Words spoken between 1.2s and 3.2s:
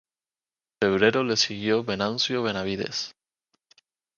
le siguió Venancio Benavides.